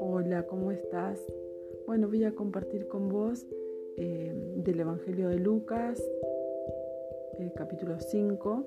[0.00, 1.18] Hola, ¿cómo estás?
[1.86, 3.44] Bueno, voy a compartir con vos
[3.96, 6.00] eh, del Evangelio de Lucas,
[7.38, 8.64] el capítulo 5,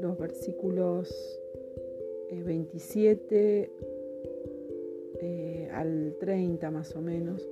[0.00, 1.40] los versículos
[2.32, 3.70] 27 eh,
[5.20, 7.48] eh, al 30 más o menos.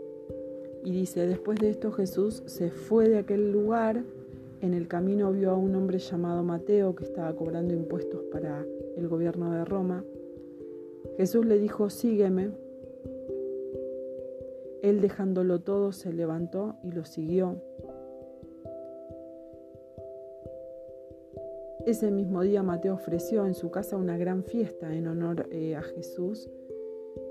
[0.84, 4.04] Y dice, después de esto Jesús se fue de aquel lugar,
[4.60, 8.64] en el camino vio a un hombre llamado Mateo que estaba cobrando impuestos para
[8.96, 10.04] el gobierno de Roma.
[11.16, 12.50] Jesús le dijo, sígueme.
[14.82, 17.56] Él dejándolo todo se levantó y lo siguió.
[21.86, 25.82] Ese mismo día Mateo ofreció en su casa una gran fiesta en honor eh, a
[25.82, 26.50] Jesús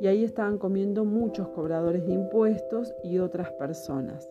[0.02, 4.30] y ahí estaban comiendo muchos cobradores de impuestos y otras personas.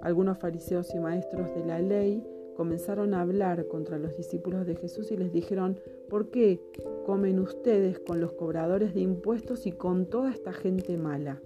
[0.00, 2.24] Algunos fariseos y maestros de la ley
[2.56, 6.60] comenzaron a hablar contra los discípulos de Jesús y les dijeron, ¿por qué
[7.06, 11.40] comen ustedes con los cobradores de impuestos y con toda esta gente mala?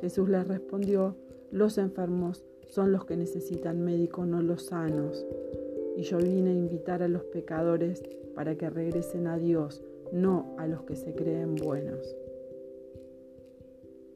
[0.00, 1.16] Jesús les respondió,
[1.50, 5.24] los enfermos son los que necesitan médico, no los sanos.
[5.96, 8.02] Y yo vine a invitar a los pecadores
[8.34, 12.14] para que regresen a Dios, no a los que se creen buenos.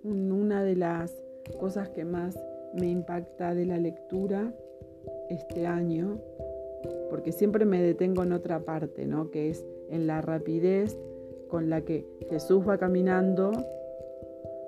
[0.02, 1.14] Una de las
[1.58, 2.38] cosas que más
[2.74, 4.52] me impacta de la lectura
[5.28, 6.18] este año,
[7.08, 9.30] porque siempre me detengo en otra parte, ¿no?
[9.30, 10.98] que es en la rapidez
[11.48, 13.50] con la que Jesús va caminando,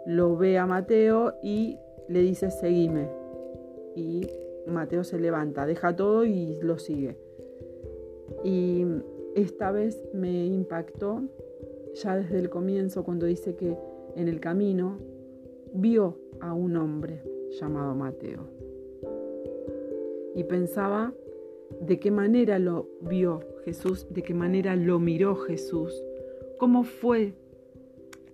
[0.04, 1.78] lo ve a Mateo y
[2.08, 3.08] le dice, seguime.
[3.94, 4.26] Y
[4.66, 7.16] Mateo se levanta, deja todo y lo sigue.
[8.42, 8.84] Y
[9.36, 11.22] esta vez me impactó
[11.94, 13.76] ya desde el comienzo cuando dice que
[14.16, 14.98] en el camino
[15.72, 17.22] vio a un hombre
[17.60, 18.48] llamado Mateo.
[20.34, 21.12] Y pensaba
[21.80, 25.92] de qué manera lo vio Jesús, de qué manera lo miró Jesús,
[26.58, 27.34] cómo fue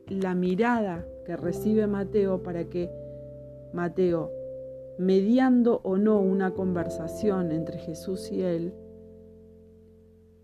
[0.09, 2.91] la mirada que recibe Mateo para que
[3.73, 4.31] Mateo,
[4.99, 8.73] mediando o no una conversación entre Jesús y él,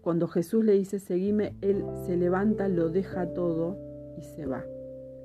[0.03, 3.79] cuando Jesús le dice, seguime, él se levanta, lo deja todo
[4.19, 4.65] y se va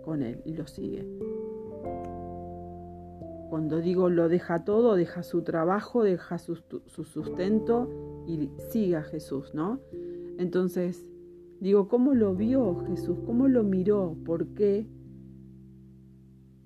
[0.05, 1.05] con él y lo sigue.
[3.49, 6.55] Cuando digo lo deja todo, deja su trabajo, deja su,
[6.87, 7.89] sustento
[8.27, 9.79] y sigue a Jesús, ¿no?
[10.37, 11.05] Entonces,
[11.59, 13.19] digo, ¿cómo lo vio Jesús?
[13.25, 14.15] ¿Cómo lo miró?
[14.25, 14.87] ¿Por qué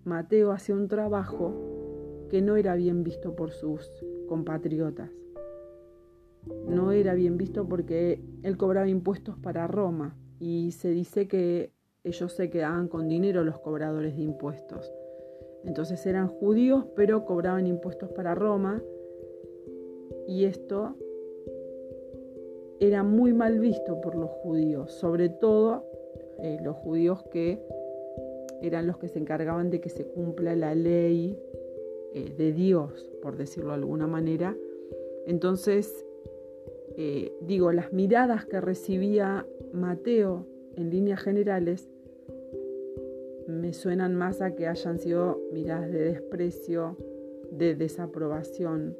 [0.03, 1.53] Mateo hacía un trabajo
[2.29, 3.89] que no era bien visto por sus
[4.27, 5.09] compatriotas?
[6.67, 11.71] no era bien visto porque él cobraba impuestos para Roma y se dice que
[12.03, 14.91] ellos se quedaban con dinero los cobradores de impuestos.
[15.65, 18.81] Entonces eran judíos pero cobraban impuestos para Roma
[20.27, 20.95] y esto
[22.79, 25.85] era muy mal visto por los judíos, sobre todo
[26.39, 27.61] eh, los judíos que
[28.61, 31.37] eran los que se encargaban de que se cumpla la ley
[32.13, 34.55] eh, de Dios, por decirlo de alguna manera.
[35.25, 36.05] Entonces
[36.95, 40.45] eh, digo, las miradas que recibía Mateo
[40.75, 41.89] en líneas generales
[43.47, 46.97] me suenan más a que hayan sido miradas de desprecio,
[47.51, 48.95] de desaprobación,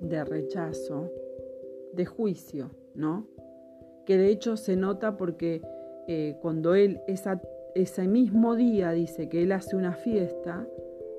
[0.00, 1.10] de rechazo,
[1.92, 3.26] de juicio, ¿no?
[4.06, 5.62] Que de hecho se nota porque
[6.08, 7.00] eh, cuando él
[7.74, 10.66] ese mismo día dice que él hace una fiesta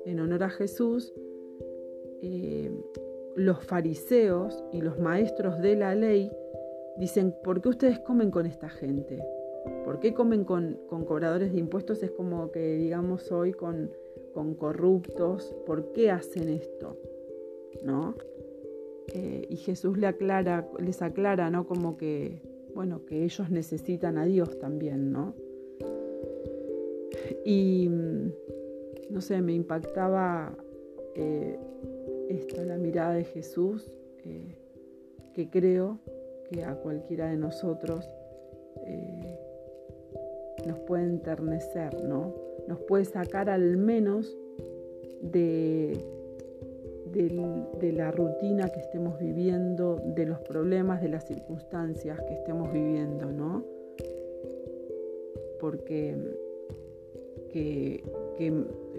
[0.04, 1.14] en honor a Jesús,
[2.22, 2.70] eh,
[3.36, 6.30] los fariseos y los maestros de la ley
[6.96, 9.24] dicen, ¿por qué ustedes comen con esta gente?
[9.84, 12.02] ¿Por qué comen con, cobradores de impuestos?
[12.02, 13.90] Es como que digamos hoy con,
[14.32, 15.54] con corruptos.
[15.66, 16.96] ¿Por qué hacen esto?
[17.84, 18.14] ¿No?
[19.08, 21.66] Eh, y Jesús le aclara, les aclara, ¿no?
[21.66, 22.40] Como que,
[22.74, 25.34] bueno, que ellos necesitan a Dios también, ¿no?
[27.44, 27.88] Y,
[29.10, 30.56] no sé, me impactaba
[31.14, 31.58] eh,
[32.28, 33.92] esta es la mirada de Jesús
[34.24, 34.56] eh,
[35.34, 35.98] que creo
[36.50, 38.08] que a cualquiera de nosotros
[38.86, 39.38] eh,
[40.66, 42.34] nos puede enternecer, ¿no?
[42.68, 44.36] Nos puede sacar al menos
[45.20, 45.98] de,
[47.12, 53.30] de, la rutina que estemos viviendo, de los problemas, de las circunstancias que estemos viviendo,
[53.30, 53.64] ¿no?
[55.60, 56.16] Porque
[57.52, 58.02] que
[58.36, 58.52] que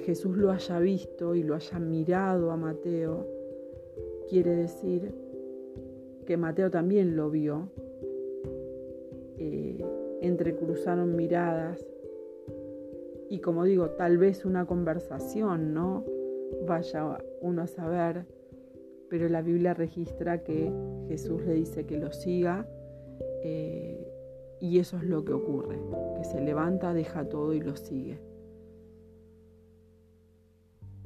[0.05, 3.27] Jesús lo haya visto y lo haya mirado a Mateo,
[4.29, 5.13] quiere decir
[6.25, 7.69] que Mateo también lo vio.
[10.25, 11.85] Entrecruzaron miradas
[13.29, 16.03] y como digo, tal vez una conversación, ¿no?
[16.67, 18.25] Vaya uno a saber,
[19.09, 20.71] pero la Biblia registra que
[21.07, 22.67] Jesús le dice que lo siga
[23.43, 24.07] eh,
[24.59, 25.79] y eso es lo que ocurre,
[26.17, 28.19] que se levanta, deja todo y lo sigue.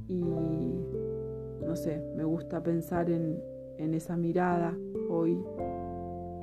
[0.07, 0.19] Y
[1.65, 3.41] no sé, me gusta pensar en,
[3.77, 4.77] esa mirada
[5.09, 5.41] hoy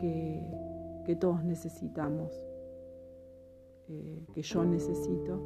[0.01, 2.33] que, todos necesitamos,
[3.89, 5.41] eh, que yo necesito.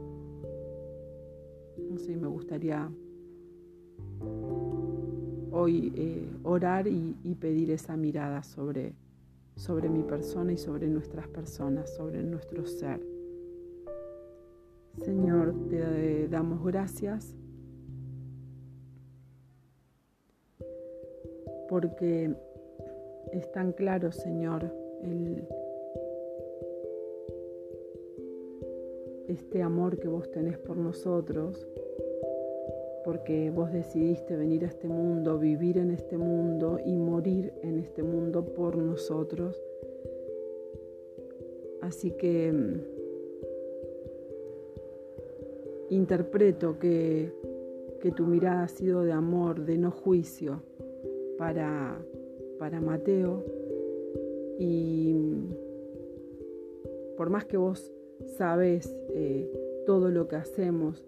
[1.91, 2.91] No sé, me gustaría
[5.53, 8.95] hoy eh, orar y, pedir esa mirada sobre,
[9.57, 13.01] sobre mi persona y sobre nuestras personas, sobre nuestro ser.
[14.99, 17.35] Señor, te damos gracias
[21.69, 22.35] porque
[23.33, 24.75] es tan claro, Señor,
[29.31, 31.67] este amor que vos tenés por nosotros,
[33.05, 38.03] porque vos decidiste venir a este mundo, vivir en este mundo y morir en este
[38.03, 39.63] mundo por nosotros.
[41.81, 42.81] Así que mm,
[45.91, 47.33] interpreto que,
[48.01, 50.63] que, tu mirada ha sido de amor, de no juicio
[51.39, 51.99] para,
[52.59, 53.43] para Mateo.
[54.59, 55.55] Y mm,
[57.17, 57.91] por más que vos
[58.37, 61.05] sabes eh, todo lo que hacemos,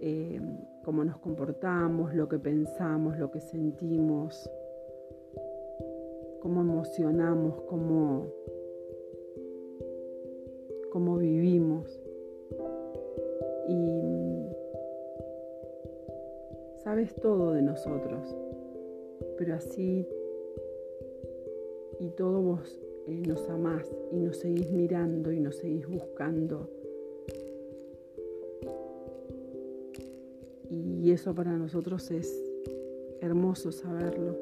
[0.00, 0.40] eh,
[0.84, 4.50] cómo nos comportamos, lo que pensamos, lo que sentimos,
[6.40, 8.32] cómo emocionamos, cómo,
[10.90, 12.00] cómo vivimos.
[13.68, 14.48] Y
[16.82, 18.34] sabes todo de nosotros,
[19.36, 20.08] pero así
[22.00, 26.68] y todo vos eh, nos amás y nos seguís mirando y nos seguís buscando
[31.00, 32.30] Y eso para nosotros es
[33.22, 34.36] hermoso saberlo.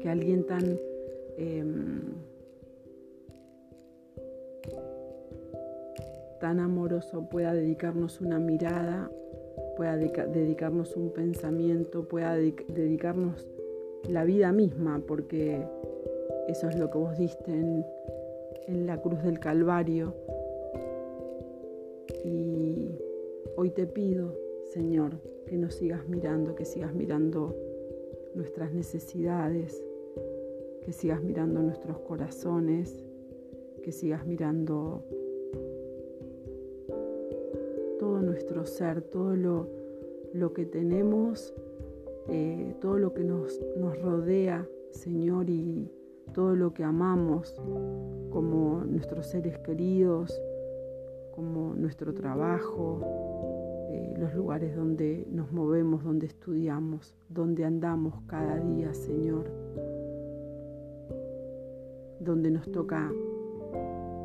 [0.00, 0.80] Que alguien tan
[1.36, 2.00] em,
[6.40, 9.08] tan amoroso pueda dedicarnos una mirada,
[9.76, 13.46] pueda dedicarnos un pensamiento, pueda dedicarnos
[14.08, 15.64] la vida misma, porque
[16.48, 17.52] eso es lo que vos diste
[18.66, 20.14] en la cruz del Calvario
[22.24, 22.98] y
[23.56, 24.34] hoy te pido,
[24.72, 27.56] Señor, que nos sigas mirando, que sigas mirando
[28.34, 29.82] nuestras necesidades,
[30.82, 32.96] que sigas mirando nuestros corazones,
[33.82, 35.04] que sigas mirando
[37.98, 41.54] todo nuestro ser, todo lo, que tenemos,
[42.28, 45.90] eh, todo lo que nos, nos rodea, Señor, y
[46.32, 47.54] todo lo que amamos
[48.30, 50.40] como nuestros seres queridos,
[51.34, 53.00] como nuestro trabajo,
[53.90, 59.50] eh, los lugares donde nos movemos, donde estudiamos, donde andamos cada día, Señor,
[62.20, 63.10] donde nos toca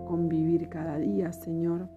[0.07, 1.87] convivir cada día, Señor.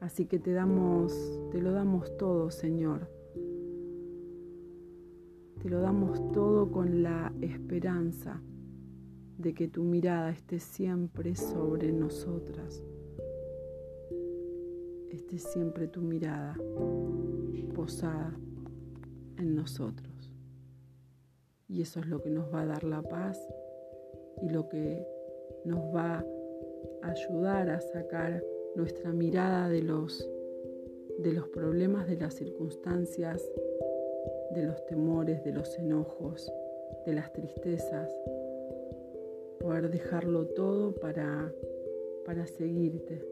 [0.00, 1.12] Así que te damos,
[1.50, 3.08] te lo damos todo, Señor.
[5.62, 8.42] Te lo damos todo con la esperanza
[9.38, 12.82] de que tu mirada esté siempre sobre nosotras.
[15.10, 16.56] Esté siempre tu mirada
[17.74, 18.32] posada
[19.36, 20.32] en nosotros.
[21.68, 23.38] Y eso es lo que nos va a dar la paz
[24.42, 25.06] y lo que
[25.64, 26.24] nos va
[27.02, 28.42] a ayudar a sacar
[28.76, 30.28] nuestra mirada de los,
[31.18, 33.42] de los problemas, de las circunstancias,
[34.52, 36.50] de los temores, de los enojos,
[37.06, 38.10] de las tristezas,
[39.64, 41.50] poder dejarlo todo para,
[42.26, 43.24] para seguirte,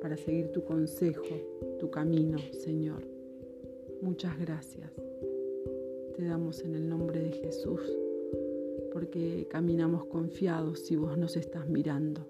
[0.00, 1.22] para seguir tu consejo,
[1.78, 3.02] tu camino, Señor.
[4.00, 4.90] Muchas gracias.
[6.16, 7.82] Te damos en el nombre de Jesús,
[8.90, 12.26] porque caminamos confiados si vos nos estás mirando.